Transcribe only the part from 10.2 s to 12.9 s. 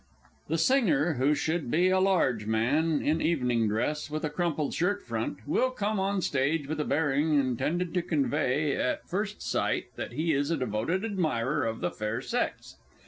is a devoted admirer of the fair sex.